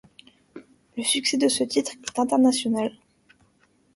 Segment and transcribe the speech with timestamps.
[0.97, 2.91] Le succès de ce titre est international.